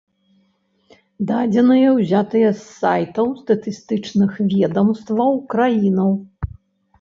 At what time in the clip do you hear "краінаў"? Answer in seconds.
5.53-6.11